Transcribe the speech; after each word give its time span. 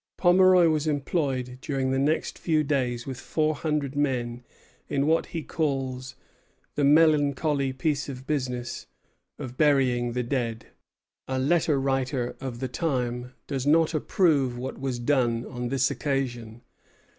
Pomeroy 0.17 0.67
was 0.67 0.87
employed 0.87 1.59
during 1.61 1.91
the 1.91 1.99
next 1.99 2.39
few 2.39 2.63
days 2.63 3.05
with 3.05 3.19
four 3.19 3.53
hundred 3.53 3.95
men 3.95 4.43
in 4.89 5.05
what 5.05 5.27
he 5.27 5.43
calls 5.43 6.15
"the 6.73 6.83
melancholy 6.83 7.71
piece 7.71 8.09
of 8.09 8.25
business" 8.25 8.87
of 9.37 9.57
burying 9.57 10.13
the 10.13 10.23
dead. 10.23 10.65
A 11.27 11.37
letter 11.37 11.79
writer 11.79 12.35
of 12.41 12.61
the 12.61 12.67
time 12.67 13.35
does 13.45 13.67
not 13.67 13.93
approve 13.93 14.57
what 14.57 14.79
was 14.79 14.97
done 14.97 15.45
on 15.45 15.67
this 15.69 15.91
occasion. 15.91 16.63